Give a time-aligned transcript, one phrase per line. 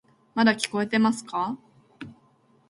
[0.33, 1.59] まだ聞こえていますか？